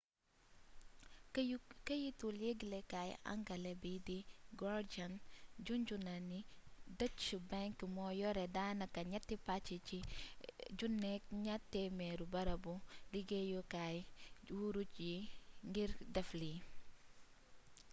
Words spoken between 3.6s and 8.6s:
bi di guardian juñjuna ne deutsche bank mo yore